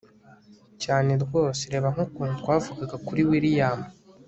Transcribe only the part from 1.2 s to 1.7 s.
rwose,